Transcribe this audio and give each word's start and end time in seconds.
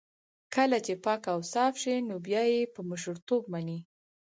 کله 0.55 0.77
چې 0.85 0.93
پاک 1.05 1.23
اوصاف 1.35 1.73
شي 1.81 1.95
نو 2.07 2.15
بيا 2.25 2.43
يې 2.53 2.61
په 2.73 2.81
مشرتوب 2.89 3.41
مني. 3.53 3.79